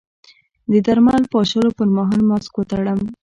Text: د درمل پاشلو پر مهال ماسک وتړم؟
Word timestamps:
د 0.71 0.73
درمل 0.87 1.23
پاشلو 1.33 1.69
پر 1.77 1.87
مهال 1.97 2.21
ماسک 2.29 2.51
وتړم؟ 2.57 2.99